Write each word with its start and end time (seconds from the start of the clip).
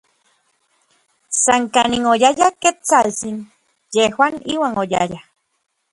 San 1.43 1.63
kanin 1.73 2.03
oyaya 2.13 2.47
Ketsaltsin, 2.61 3.37
yejuan 3.95 4.35
iuan 4.53 4.73
oyayaj. 4.83 5.13